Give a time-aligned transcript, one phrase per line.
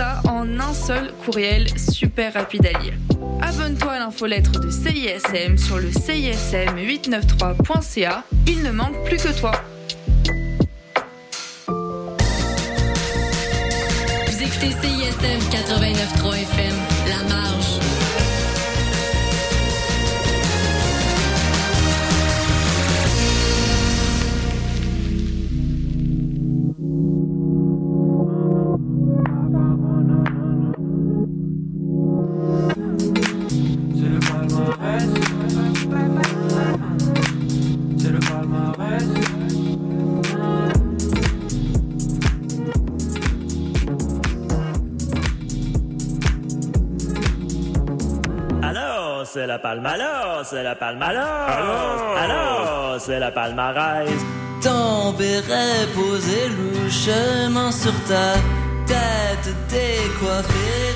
[0.00, 2.94] en un seul courriel super rapide à lire.
[3.40, 8.24] Abonne-toi à l'infolettre de CISM sur le CISM893.ca.
[8.46, 9.52] Il ne manque plus que toi.
[14.26, 16.74] Vous écoutez CISM 89.3 FM,
[17.08, 17.63] La Marge.
[49.64, 54.10] palme alors, c'est la palme alors, alors, c'est la palmarès.
[54.60, 58.34] T'emberrais poser le chemin sur ta
[58.86, 60.93] tête décoiffée.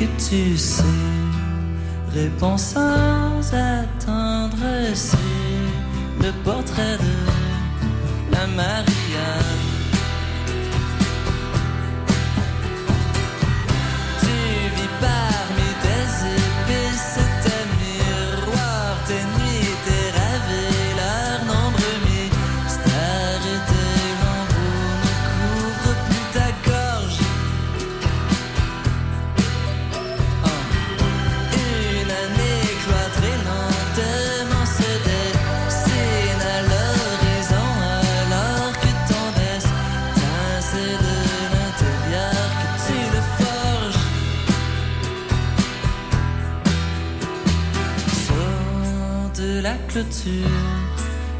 [0.00, 0.82] que tu sais,
[2.14, 4.56] réponds sans attendre,
[4.94, 5.16] c'est
[6.22, 8.99] le portrait de la Marie.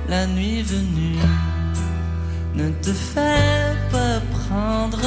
[0.09, 1.19] la nuit venue.
[2.55, 5.01] Ne te fais pas prendre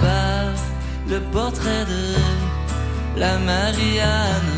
[0.00, 0.52] par
[1.08, 4.57] le portrait de la Marianne.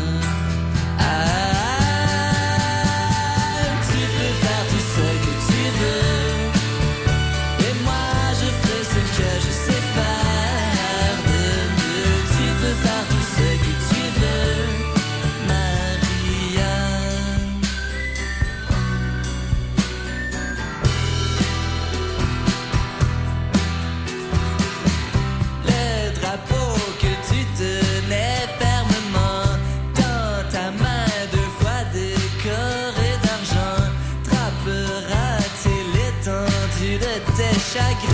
[37.71, 38.10] Shaggy.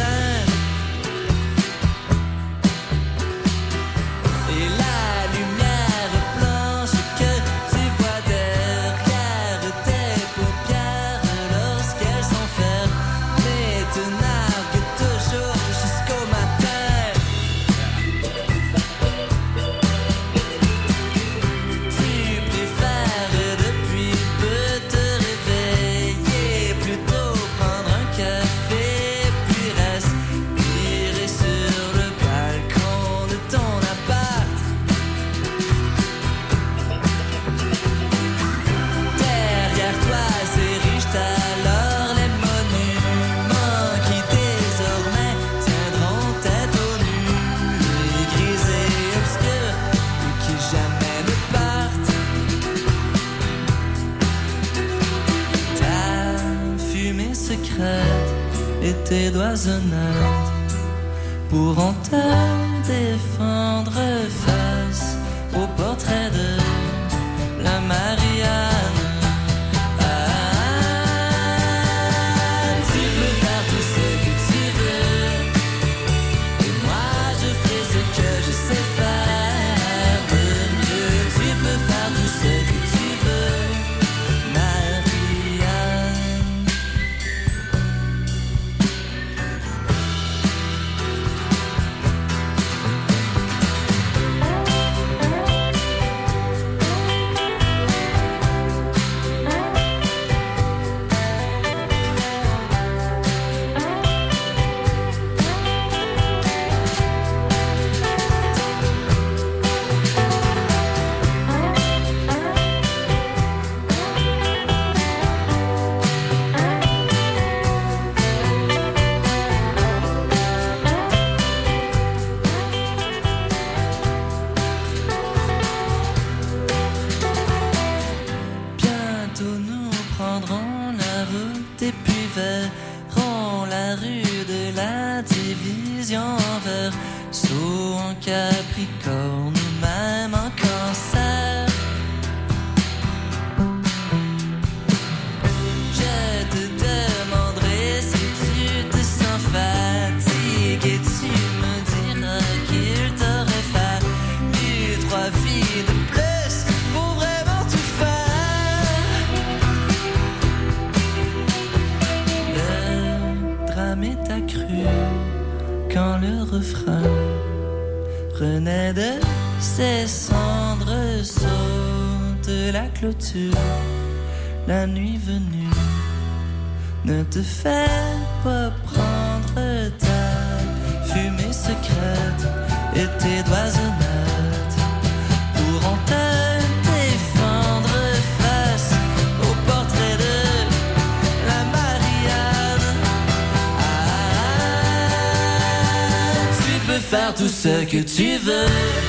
[197.58, 199.07] Ce que tu veux.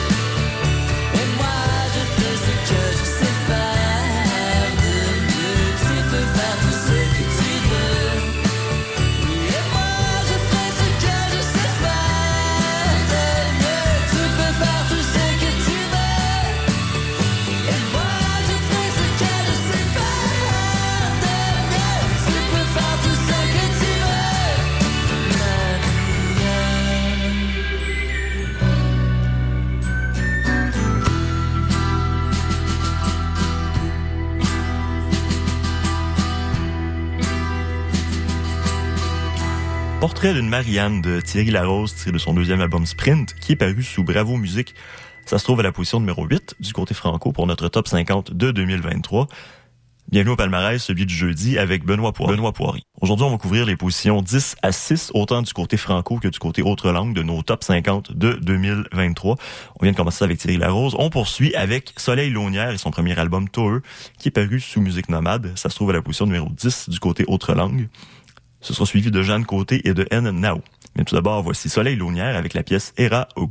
[40.01, 43.83] Portrait d'une Marianne de Thierry Larose, tiré de son deuxième album Sprint, qui est paru
[43.83, 44.77] sous Bravo Musique.
[45.27, 48.33] Ça se trouve à la position numéro 8 du côté franco pour notre top 50
[48.33, 49.27] de 2023.
[50.09, 52.37] Bienvenue au palmarès, celui du jeudi, avec Benoît Poirier.
[52.37, 52.53] Benoît.
[53.01, 56.39] Aujourd'hui, on va couvrir les positions 10 à 6, autant du côté franco que du
[56.39, 59.35] côté autre langue de nos top 50 de 2023.
[59.81, 60.95] On vient de commencer avec Thierry Larose.
[60.97, 63.81] On poursuit avec Soleil Launière et son premier album Tour,
[64.17, 65.53] qui est paru sous Musique Nomade.
[65.57, 67.89] Ça se trouve à la position numéro 10 du côté autre langue.
[68.61, 70.31] Ce sera suivi de Jeanne Côté et de N.
[70.31, 70.61] Now.
[70.97, 73.51] Mais tout d'abord, voici Soleil Launière avec la pièce Era O.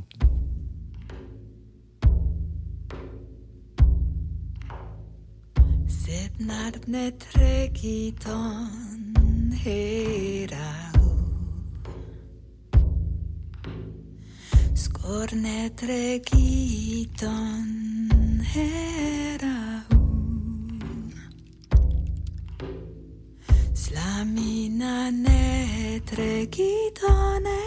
[23.98, 27.14] La mina ne tregito
[27.46, 27.62] ne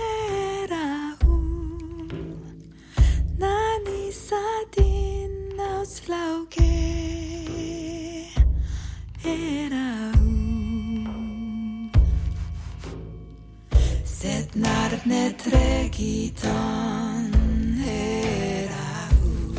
[0.72, 2.08] raum
[3.42, 6.74] Nani sadin naus flauke
[9.34, 10.36] eraum
[14.16, 17.26] Sed nard ne tregiton
[17.98, 19.54] eraum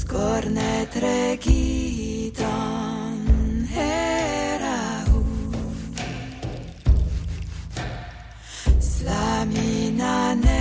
[0.00, 2.89] Skor ne tregiton
[9.00, 10.60] Slaminane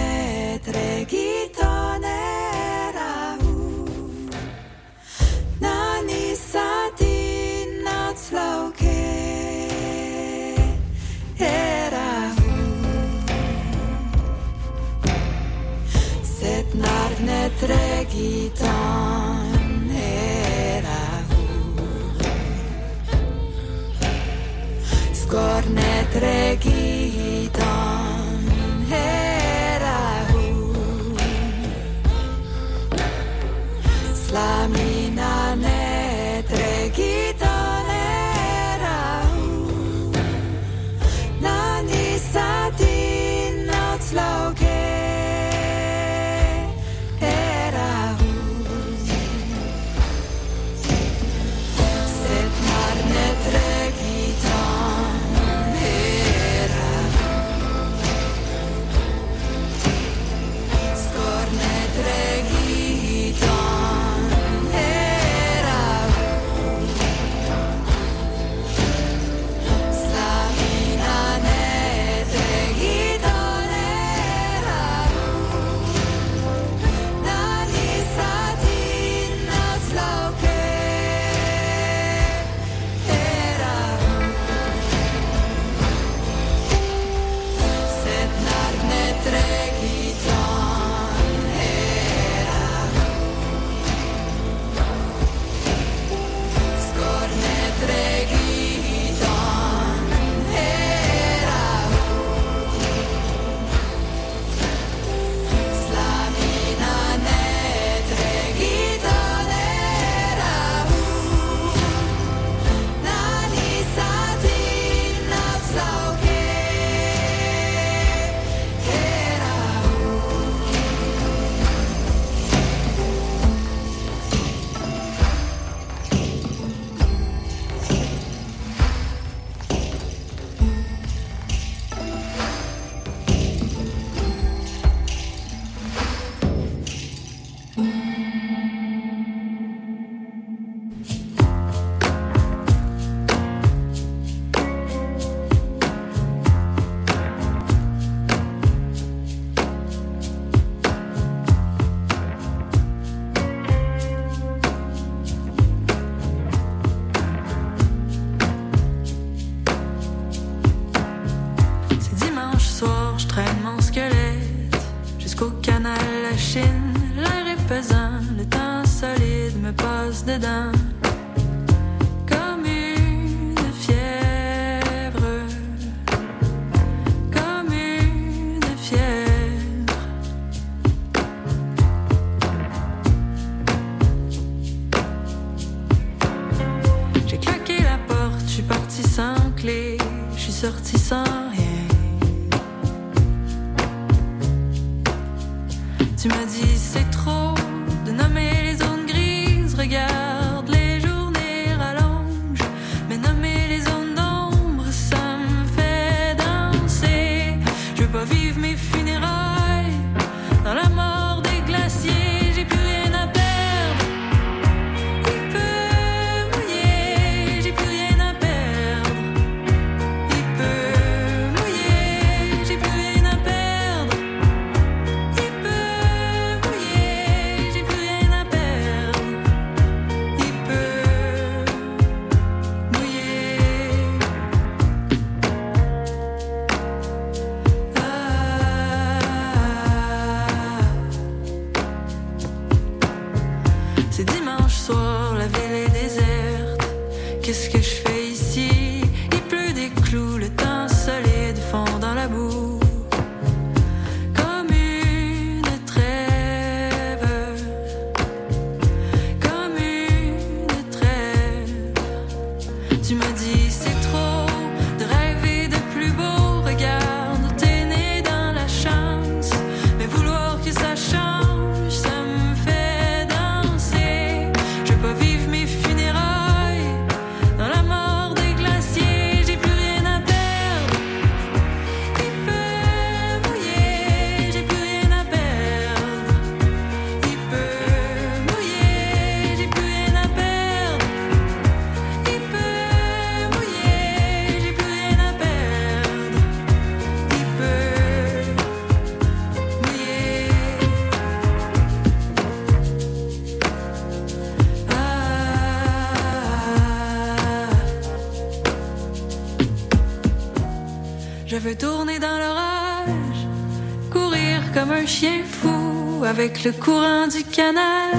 [316.39, 318.15] avec le courant du canal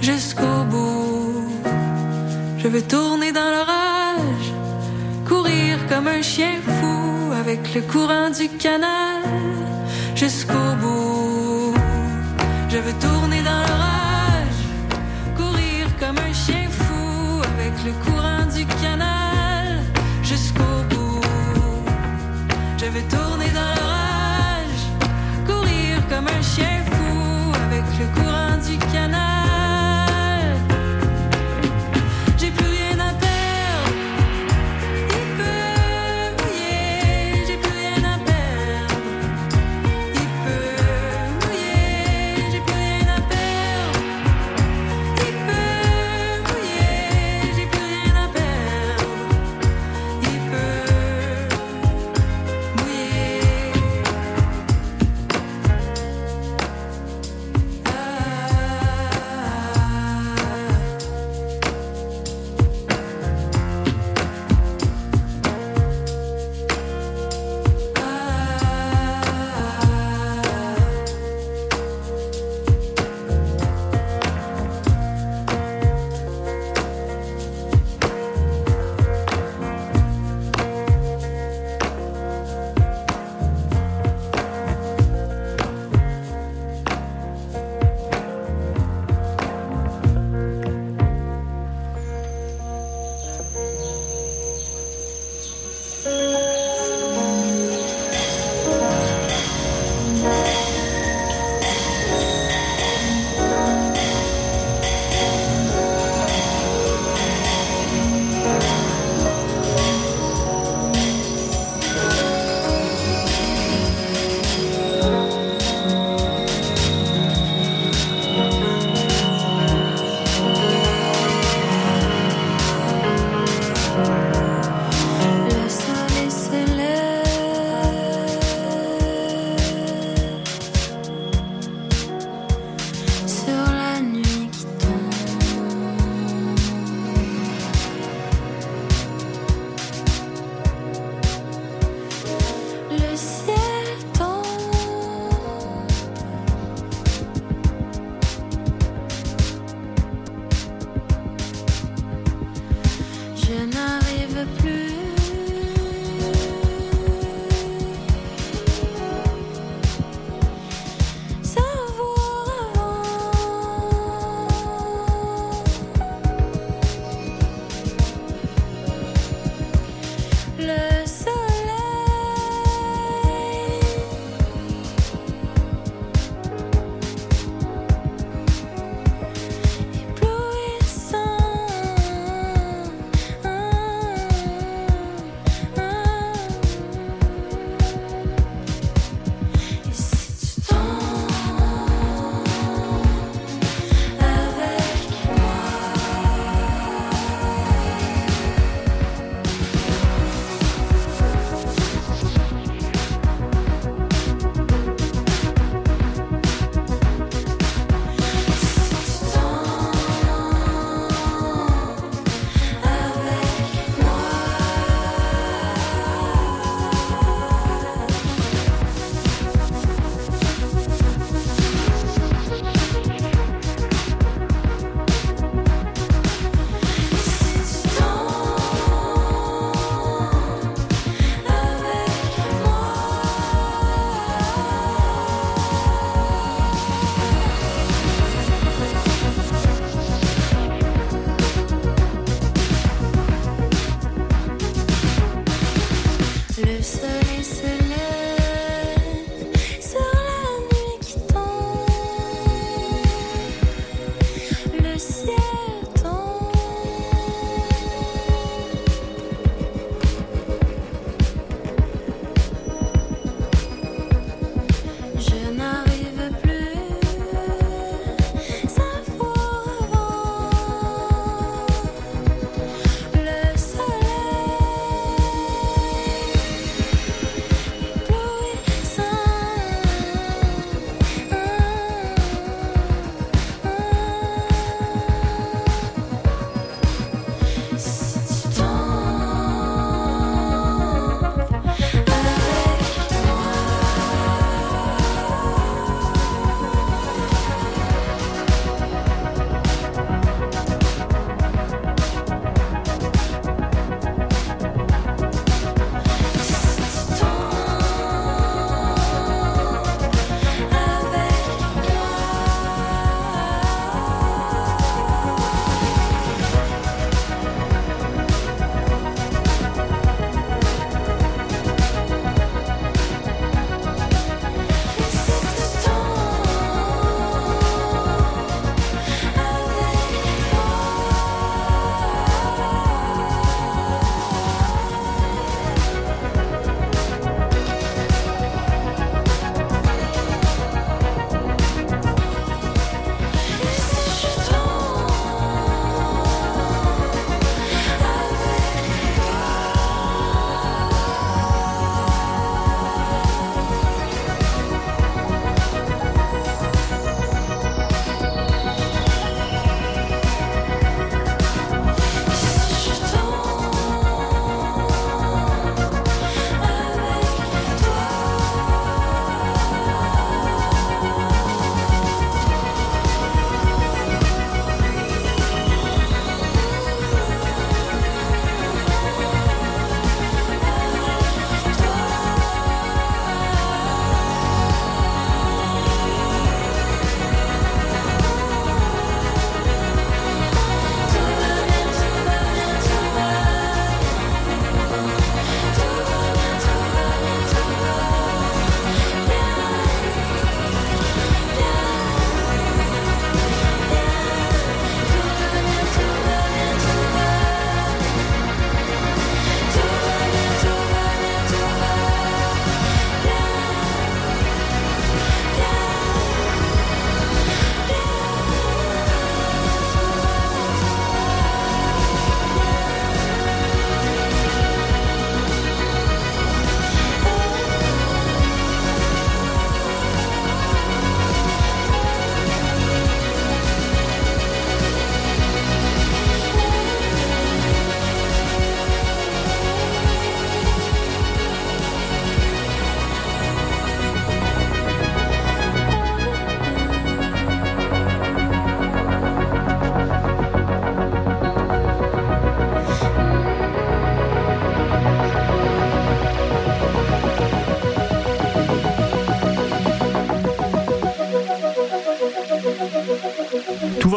[0.00, 1.44] jusqu'au bout.
[2.58, 4.48] Je veux tourner dans l'orage,
[5.24, 9.22] courir comme un chien fou avec le courant du canal
[10.16, 11.74] jusqu'au bout.
[12.70, 14.60] Je veux tourner dans l'orage,
[15.36, 19.78] courir comme un chien fou avec le courant du canal
[20.24, 21.20] jusqu'au bout.
[22.78, 23.27] Je veux tourner
[27.98, 28.47] je cours.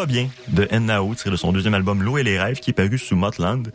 [0.06, 2.98] Bien de Nao, tiré de son deuxième album L'eau et les rêves, qui est paru
[2.98, 3.72] sous Motland.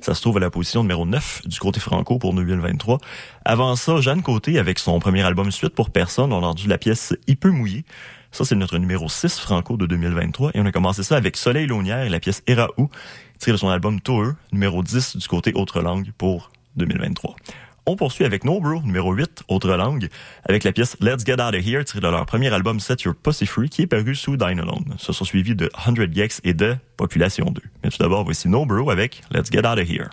[0.00, 2.98] Ça se trouve à la position numéro 9 du côté franco pour 2023.
[3.44, 6.78] Avant ça, Jeanne Côté, avec son premier album Suite pour personne, on a entendu la
[6.78, 7.84] pièce Il peut mouiller.
[8.32, 10.52] Ça, c'est notre numéro 6 franco de 2023.
[10.54, 12.90] Et on a commencé ça avec Soleil Launière et la pièce Eraou,
[13.38, 17.36] tirée de son album Tour, numéro 10 du côté autre langue pour 2023.
[17.90, 20.08] On poursuit avec No Bro, numéro 8, autre langue,
[20.46, 23.14] avec la pièce Let's Get Out of Here, tirée de leur premier album Set Your
[23.14, 24.94] Pussy Free, qui est paru sous Dine Alone.
[24.98, 27.62] Ce sont suivis de 100 Gex et de Population 2.
[27.82, 30.10] Mais tout d'abord, voici No Bro avec Let's Get Out of Here.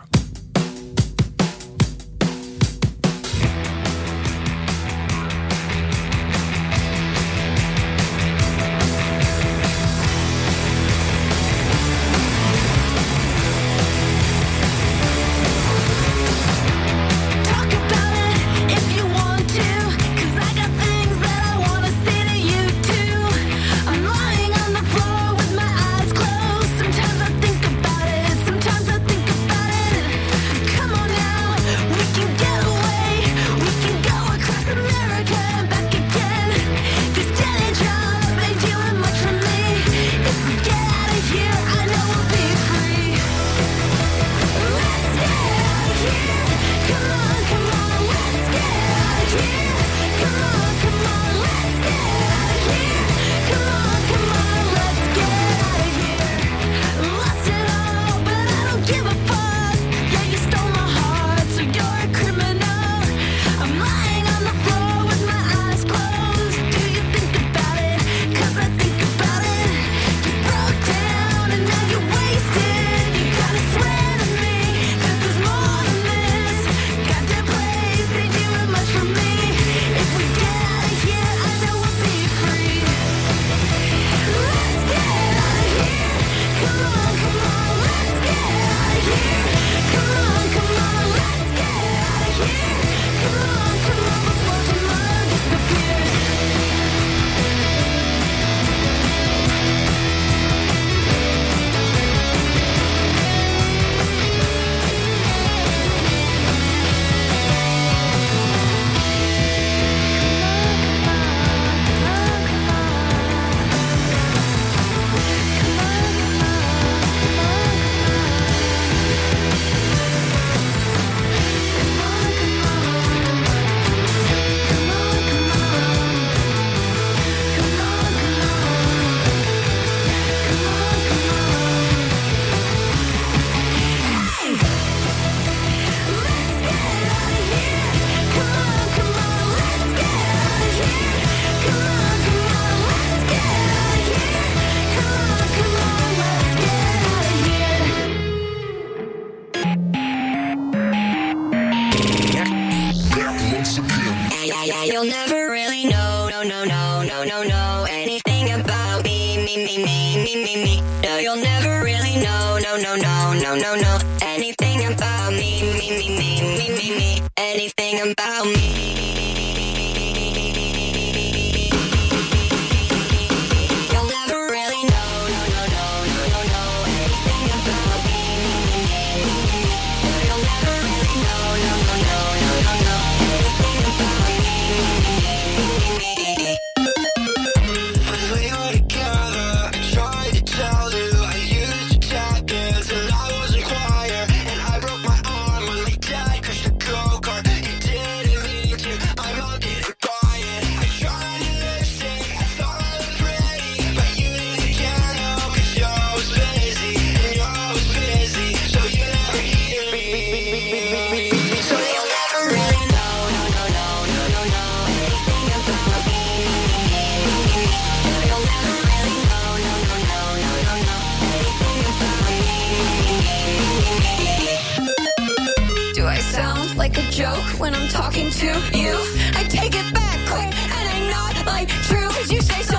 [226.86, 228.46] like a joke when I'm talking to
[228.78, 228.94] you.
[229.34, 232.75] I take it back quick, and I'm not like true, cause you say so.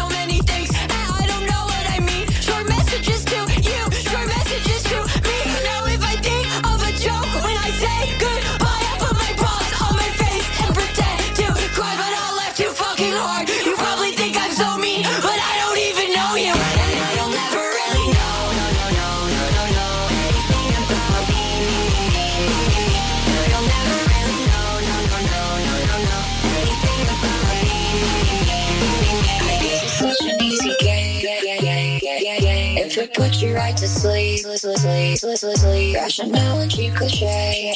[35.47, 37.73] Leslie, rationality cliche.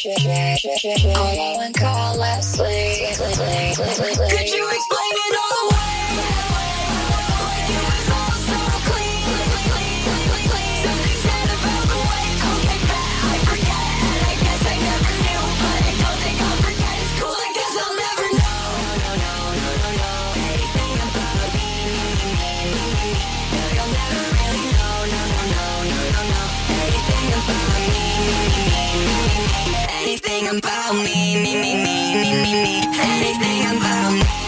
[1.16, 3.06] Although and call Leslie.
[3.16, 5.49] Could you explain it all?
[30.00, 32.74] Anything about me, me, me, me, me, me, me.
[32.98, 34.39] Anything about me.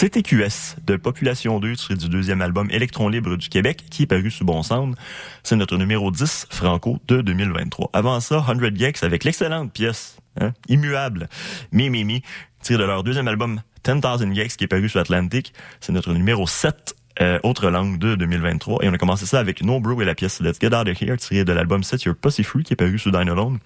[0.00, 4.30] CTQS de Population 2 tiré du deuxième album Électron Libre du Québec qui est paru
[4.30, 4.96] sous Bon Sound.
[5.42, 7.90] C'est notre numéro 10 franco de 2023.
[7.92, 11.28] Avant ça, 100 Gex avec l'excellente pièce hein, immuable
[11.70, 12.22] Mi Mi
[12.62, 15.52] tiré de leur deuxième album 10,000 Gex qui est paru sur Atlantic.
[15.82, 18.82] C'est notre numéro 7 euh, autre langue de 2023.
[18.82, 21.02] Et on a commencé ça avec No Bro et la pièce Let's Get Out of
[21.02, 23.58] Here tirée de l'album Set Your Pussy Free qui est paru sous Dine Alone.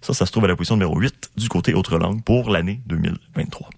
[0.00, 2.80] Ça, ça se trouve à la position numéro 8 du côté autre langue pour l'année
[2.86, 3.70] 2023.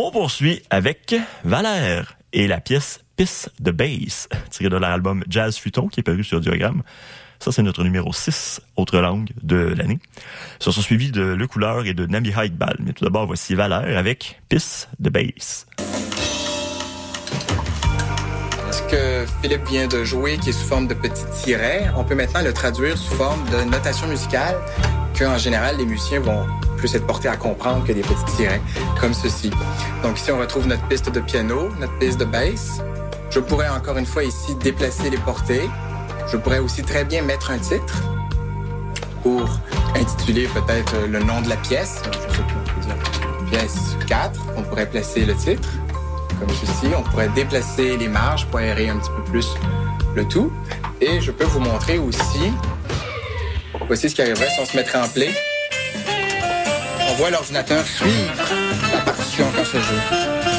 [0.00, 5.56] On poursuit avec Valère et la pièce Piss de Bass, tirée de leur album Jazz
[5.56, 6.84] Futon, qui est paru sur Diagramme.
[7.40, 9.98] Ça, c'est notre numéro 6, autre langue de l'année.
[10.60, 12.76] Ça sont suivis de Le Couleur et de Nabiha Iqbal.
[12.78, 15.66] Mais tout d'abord, voici Valère avec Piss de Bass.
[18.90, 22.40] Que Philippe vient de jouer, qui est sous forme de petits tirets, on peut maintenant
[22.42, 24.56] le traduire sous forme de notation musicale
[25.14, 26.46] que, en général, les musiciens vont
[26.78, 28.62] plus être portés à comprendre que des petits tirets,
[28.98, 29.50] comme ceci.
[30.02, 32.80] Donc ici, on retrouve notre piste de piano, notre piste de bass.
[33.30, 35.68] Je pourrais encore une fois ici déplacer les portées.
[36.32, 38.02] Je pourrais aussi très bien mettre un titre
[39.22, 39.46] pour
[39.96, 42.00] intituler peut-être le nom de la pièce.
[42.04, 42.96] Je sais pas, on peut dire
[43.50, 44.40] pièce 4.
[44.56, 45.68] On pourrait placer le titre
[46.38, 46.94] comme ceci.
[46.96, 49.48] On pourrait déplacer les marges pour aérer un petit peu plus
[50.14, 50.52] le tout.
[51.00, 52.52] Et je peux vous montrer aussi,
[53.86, 55.30] voici ce qui arriverait si on se mettrait en play.
[57.10, 58.48] On voit l'ordinateur suivre
[58.92, 60.57] la partition quand se joue.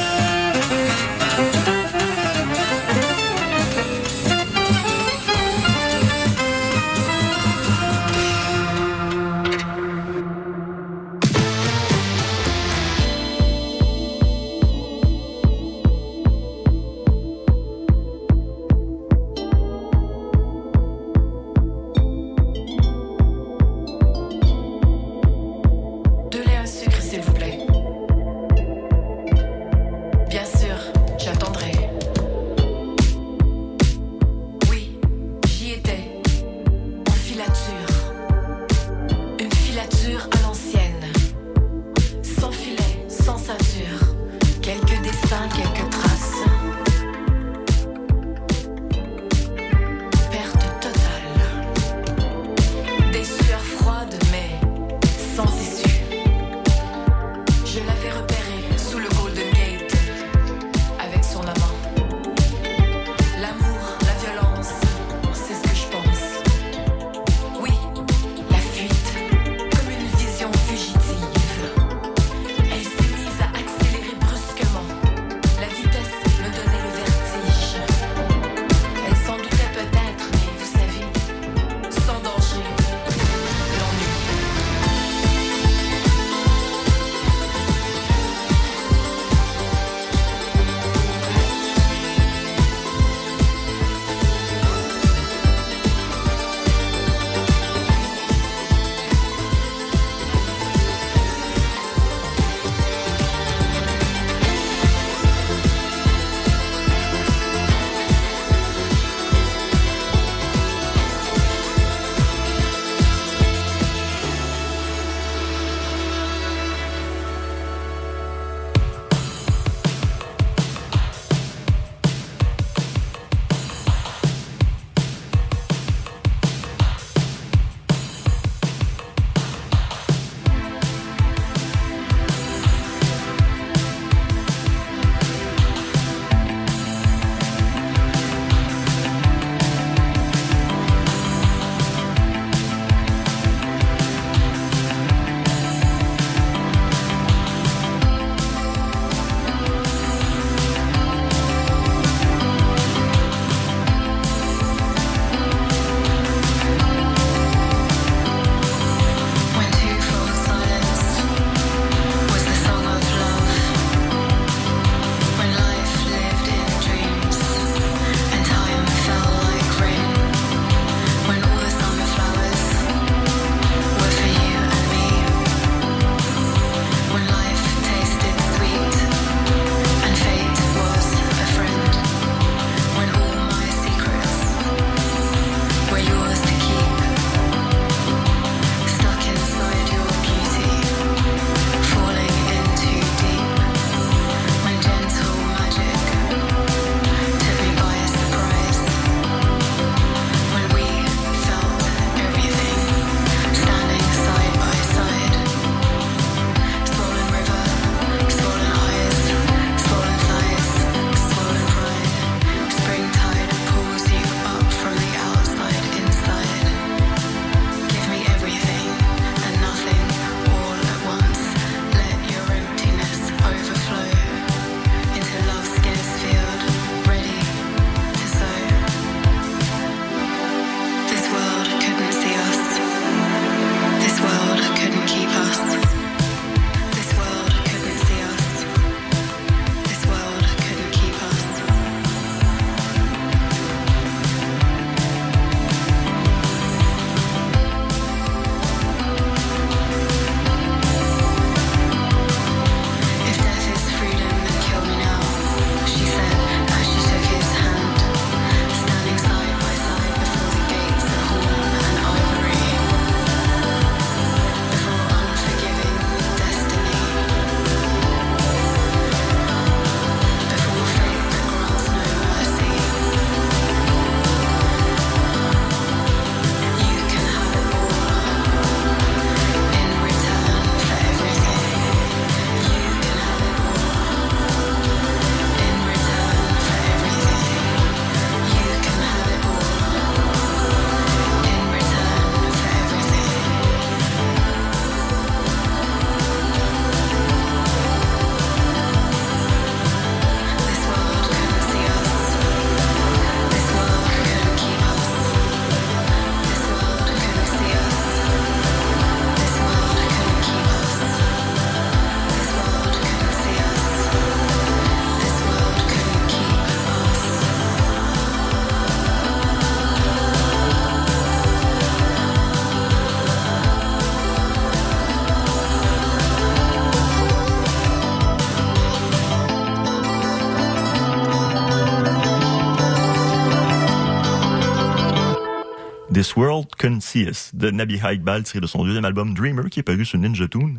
[336.36, 339.82] World Can See Us de Nabi Iqbal tiré de son deuxième album Dreamer qui est
[339.82, 340.78] paru sur Ninja Tune.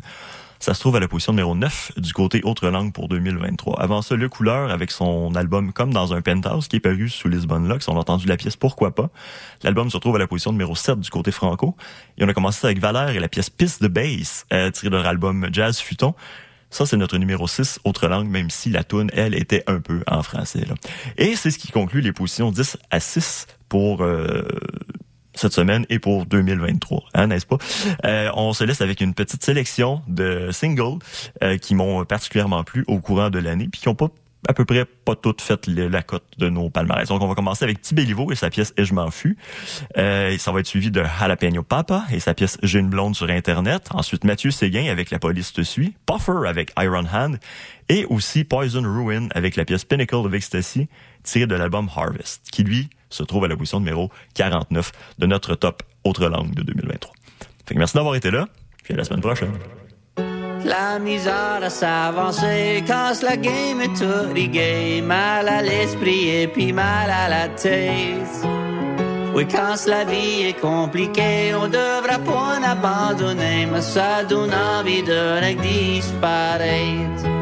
[0.60, 3.80] Ça se trouve à la position numéro 9 du côté Autre langue pour 2023.
[3.80, 7.28] Avant ça, Le Couleur avec son album Comme dans un penthouse qui est paru sous
[7.28, 7.88] Lisbon Lux.
[7.88, 9.10] On a entendu la pièce Pourquoi pas.
[9.64, 11.74] L'album se retrouve à la position numéro 7 du côté franco.
[12.16, 14.96] Et on a commencé avec Valère et la pièce Piste de Bass euh, tirée de
[14.96, 16.14] leur album Jazz Futon.
[16.72, 20.02] Ça, c'est notre numéro 6, autre langue, même si la toune, elle, était un peu
[20.06, 20.64] en français.
[20.66, 20.74] Là.
[21.18, 24.42] Et c'est ce qui conclut les positions 10 à 6 pour euh,
[25.34, 27.58] cette semaine et pour 2023, hein, n'est-ce pas?
[28.04, 30.98] Euh, on se laisse avec une petite sélection de singles
[31.42, 34.08] euh, qui m'ont particulièrement plu au courant de l'année, puis qui ont pas
[34.48, 37.08] à peu près pas toutes fait la cote de nos palmarès.
[37.08, 39.36] Donc, on va commencer avec Tibélivo et sa pièce Et je m'en fus.
[39.98, 43.30] Euh, ça va être suivi de Jalapeno Papa et sa pièce J'ai une blonde sur
[43.30, 43.88] Internet.
[43.92, 45.94] Ensuite, Mathieu Séguin avec La police te suit.
[46.06, 47.38] Puffer avec Iron Hand.
[47.88, 50.88] Et aussi Poison Ruin avec la pièce Pinnacle of Ecstasy
[51.22, 55.54] tirée de l'album Harvest, qui lui se trouve à la position numéro 49 de notre
[55.54, 57.12] top autre langue de 2023.
[57.66, 58.48] Fait que merci d'avoir été là.
[58.82, 59.52] Puis à la semaine prochaine.
[60.64, 65.06] La misère à s'avancer casse la game et tout game.
[65.06, 68.46] Mal à l'esprit et puis mal à la tête.
[69.34, 73.66] Oui, quand la vie est compliquée, on devra pas en abandonner.
[73.66, 77.41] Mais ça donne envie de disparaître.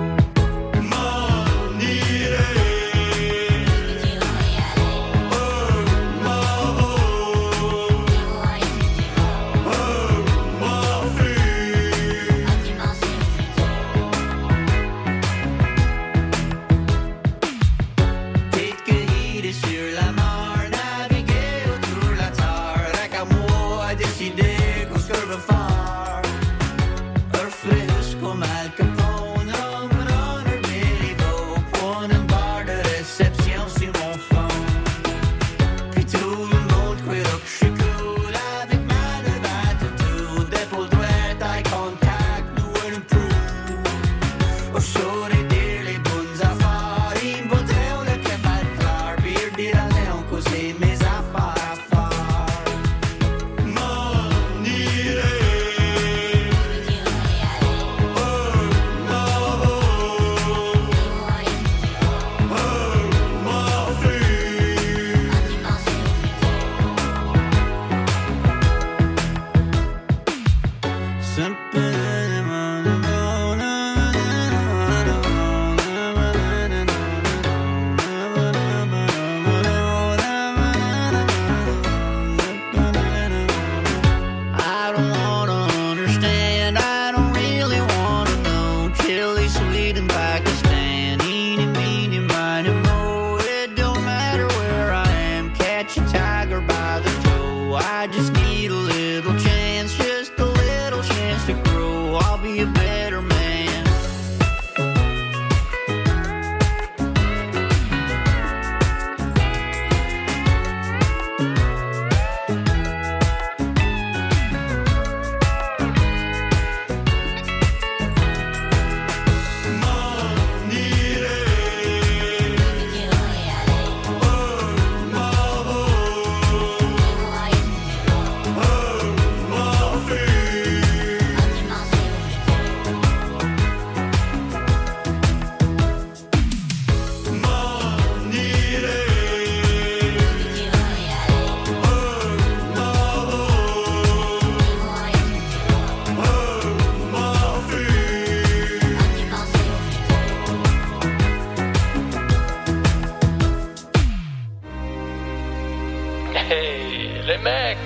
[156.53, 157.79] Hey, les mecs!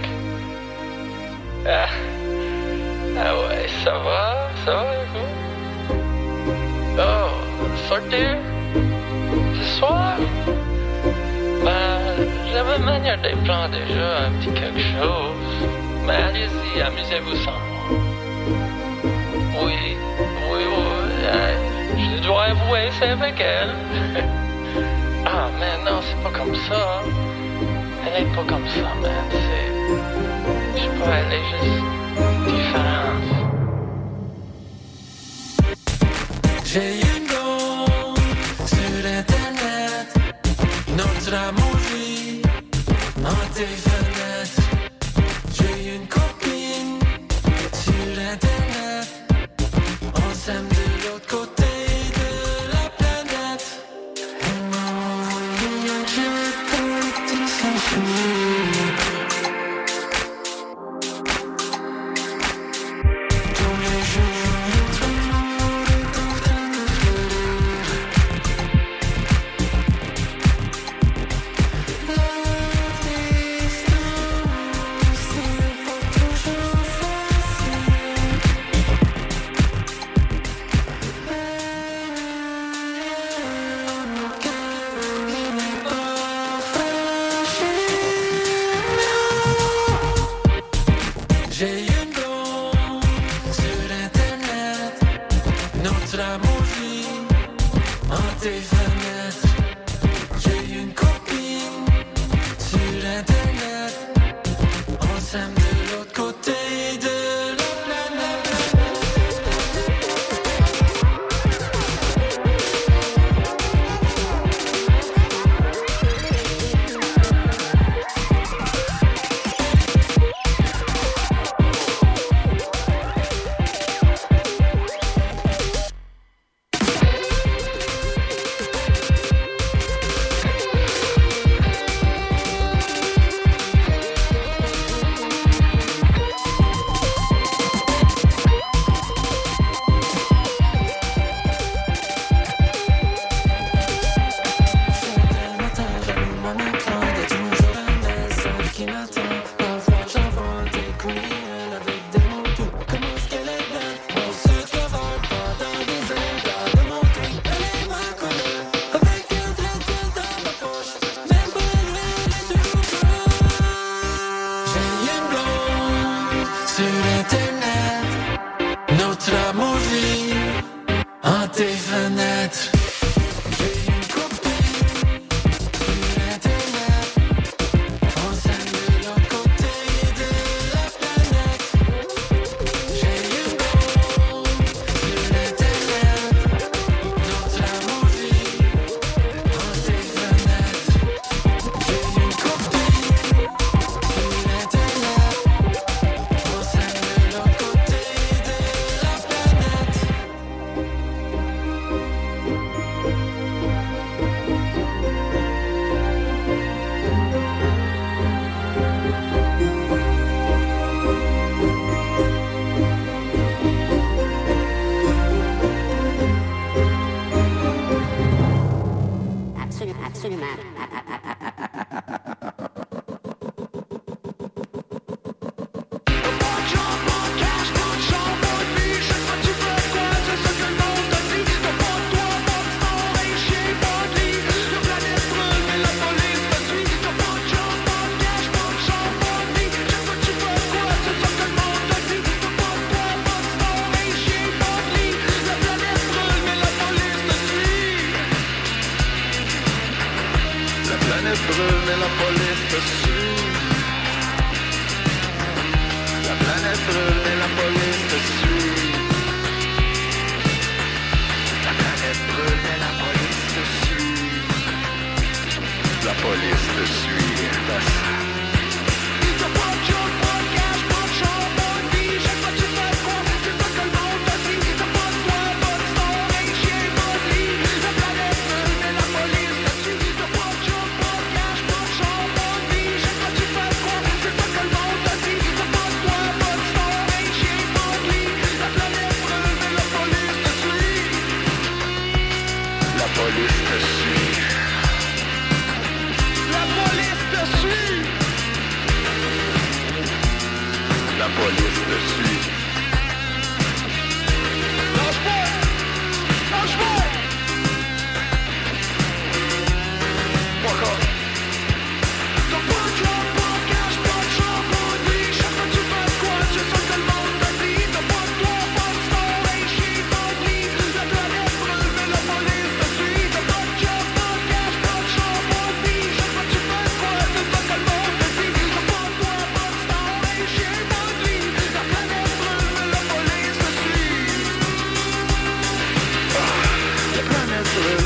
[1.66, 1.90] Ah,
[3.18, 4.48] ah ouais, ça va?
[4.64, 5.96] Ça va, vous?
[6.98, 7.28] Oh,
[7.86, 8.38] sortir?
[9.58, 10.16] Ce soir?
[11.62, 12.00] Ben,
[12.50, 15.68] j'avais manière des plans déjà, un petit quelque chose.
[16.06, 17.98] Mais allez-y, amusez-vous sans moi.
[19.62, 19.94] Oui,
[20.50, 22.16] oui, oui.
[22.16, 23.74] je dois avouer, c'est avec elle.
[25.26, 27.02] ah, mais non, c'est pas comme ça.
[28.06, 29.10] Elle est pas comme ça, man.
[29.30, 29.68] C'est.
[30.76, 31.84] Je sais pas, elle est juste
[32.46, 33.24] différente.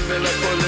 [0.08, 0.67] Planète brûle, mais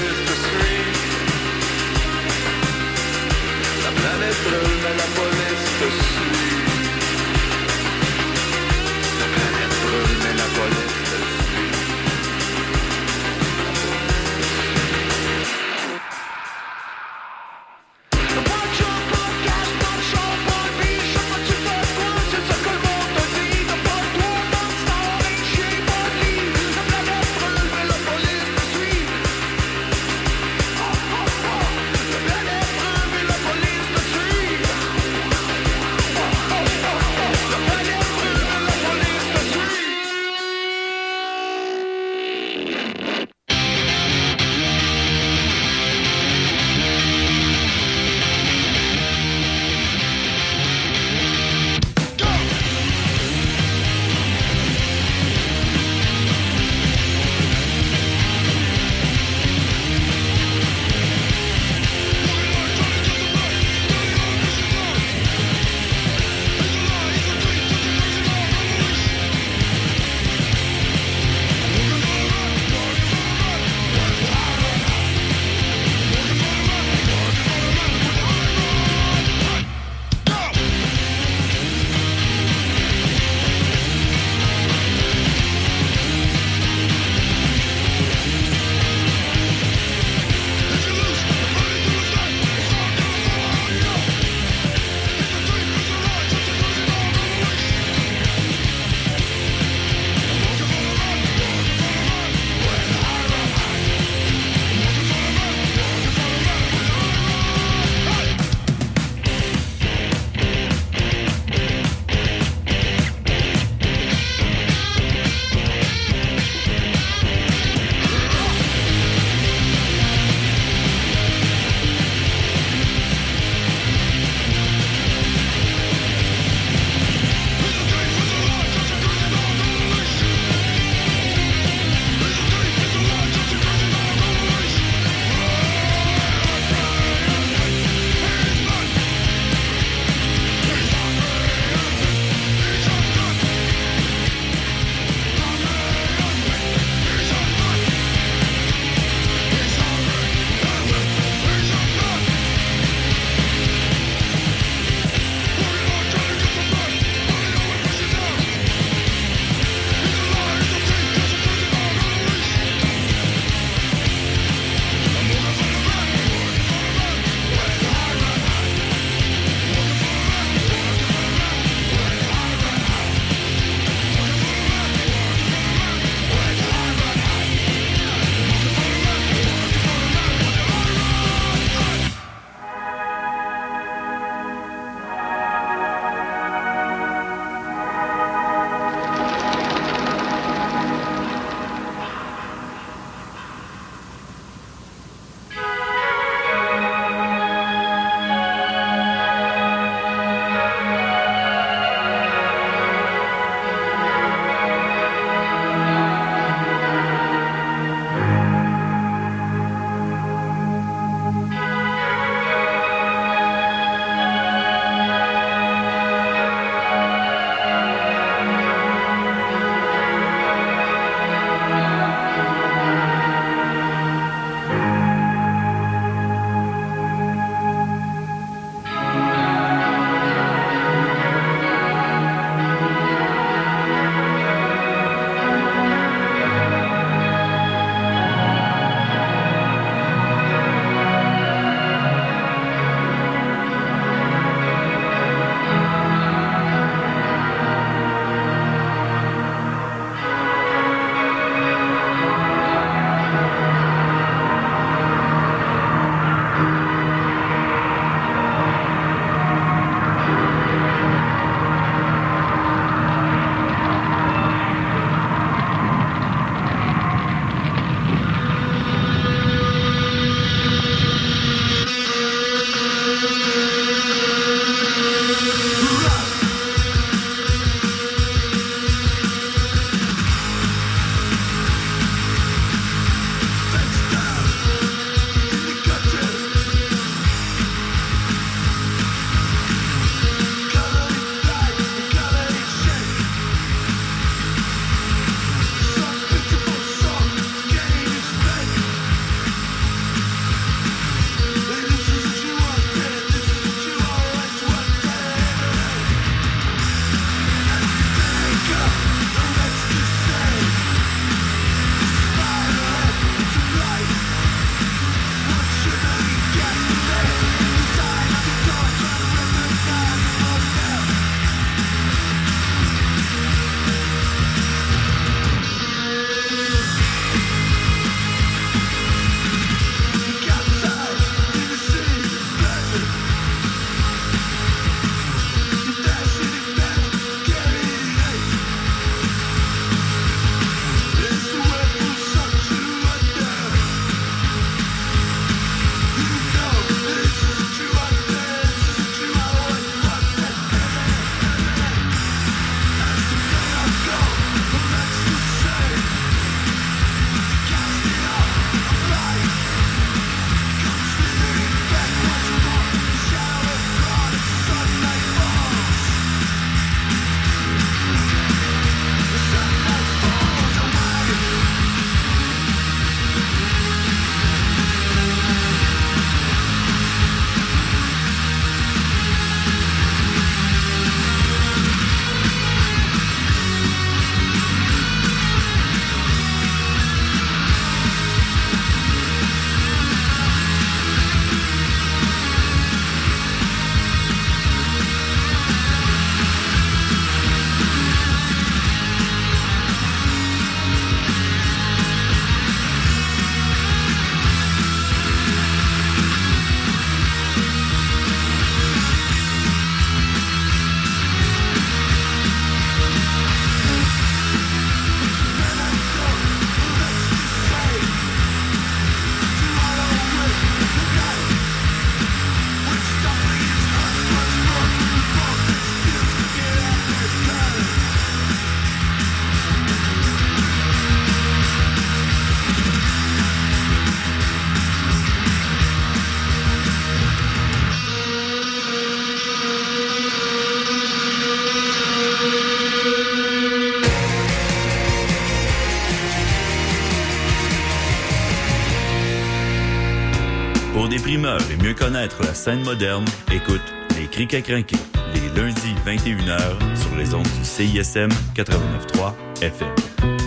[451.91, 453.81] mieux connaître la scène moderne, écoute
[454.17, 454.97] Les Crics à crinquer,
[455.33, 460.40] les lundis 21h sur les ondes du CISM 89.3 FM.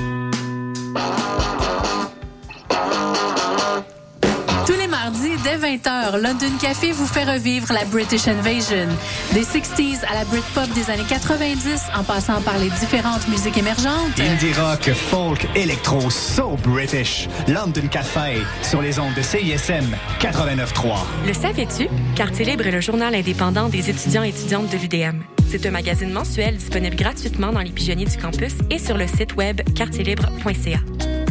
[5.58, 8.88] Dès 20h, London Café vous fait revivre la British Invasion.
[9.32, 14.18] Des 60s à la Britpop des années 90, en passant par les différentes musiques émergentes.
[14.18, 17.28] Indie rock, folk, électro, so British.
[17.48, 21.26] London Café, sur les ondes de CISM 89.3.
[21.26, 21.88] Le savais-tu?
[22.14, 25.22] Quartier Libre est le journal indépendant des étudiants et étudiantes de l'UDM.
[25.48, 29.36] C'est un magazine mensuel disponible gratuitement dans les pigeonniers du campus et sur le site
[29.36, 30.78] web quartierlibre.ca.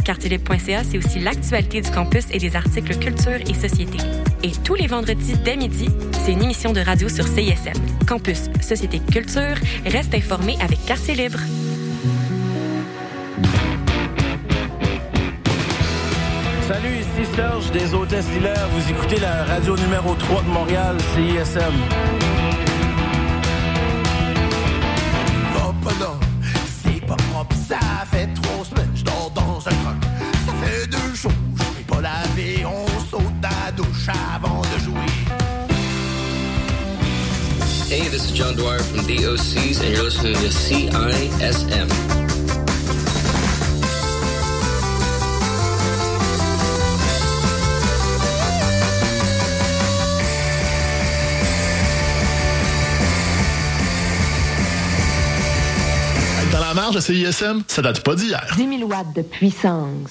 [0.04, 3.98] Quartierlibre.ca, c'est aussi l'actualité du campus et des articles culture et société.
[4.42, 5.88] Et tous les vendredis dès midi,
[6.24, 7.72] c'est une émission de radio sur CISM.
[8.06, 11.40] Campus, société, culture, reste informé avec Quartier Libre.
[16.68, 18.68] Salut, ici Serge des Hôtesses Hilaire.
[18.72, 22.23] Vous écoutez la radio numéro 3 de Montréal, CISM.
[38.34, 41.88] John Dwyer from DOCs, and you're listening to CISM.
[56.50, 58.44] Dans la marge de CISM, ça date pas d'hier.
[58.56, 60.10] 10 000 watts de puissance.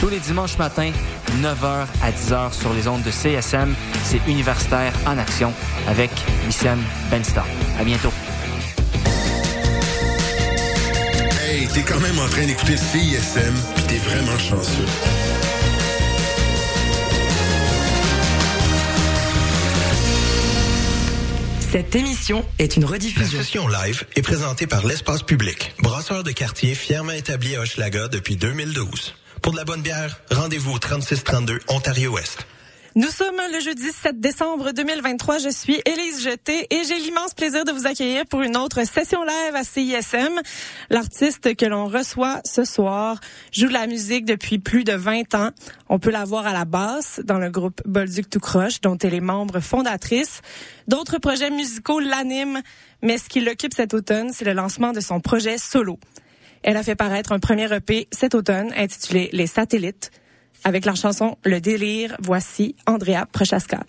[0.00, 0.92] Tous les dimanches matins,
[1.42, 3.74] 9h à 10h sur les ondes de CSM,
[4.04, 5.52] c'est Universitaire en Action
[5.88, 6.10] avec
[6.46, 6.78] Wissem
[7.10, 7.44] Bensta.
[7.80, 8.12] À bientôt.
[11.42, 15.47] Hey, t'es quand même en train d'écouter CISM, pis t'es vraiment chanceux.
[21.70, 23.38] Cette émission est une La rediffusion.
[23.42, 28.36] session live est présentée par l'Espace Public, brasseur de quartier fièrement établi à Hochelaga depuis
[28.36, 29.14] 2012.
[29.42, 32.46] Pour de la bonne bière, rendez-vous au 3632 Ontario-Ouest.
[32.98, 35.38] Nous sommes le jeudi 7 décembre 2023.
[35.38, 39.22] Je suis Élise Jeté et j'ai l'immense plaisir de vous accueillir pour une autre session
[39.22, 40.40] live à CISM.
[40.90, 43.20] L'artiste que l'on reçoit ce soir
[43.52, 45.50] joue de la musique depuis plus de 20 ans.
[45.88, 49.14] On peut la voir à la basse dans le groupe Bolduc Tout Croche, dont elle
[49.14, 50.40] est membre fondatrice.
[50.88, 52.62] D'autres projets musicaux l'animent,
[53.00, 56.00] mais ce qui l'occupe cet automne, c'est le lancement de son projet solo.
[56.64, 60.10] Elle a fait paraître un premier EP cet automne intitulé Les Satellites.
[60.64, 63.80] Avec la chanson Le délire, voici Andrea Prochaska.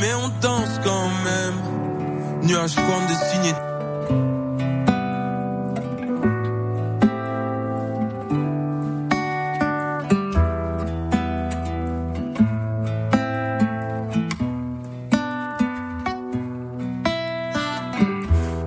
[0.00, 1.54] Mais on danse quand même
[2.42, 3.54] Nuages forme de signes